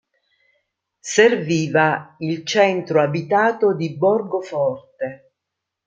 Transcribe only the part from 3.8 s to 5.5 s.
Borgoforte.